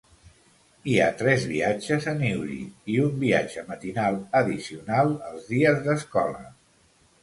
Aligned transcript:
Hi 0.91 0.95
ha 1.03 1.09
tres 1.19 1.45
viatges 1.51 2.09
a 2.13 2.15
Newry 2.23 2.57
i 2.95 2.97
un 3.05 3.15
viatge 3.27 3.67
matinal 3.71 4.21
addicional 4.43 5.17
els 5.33 5.51
dies 5.57 5.89
d'escola. 5.89 6.49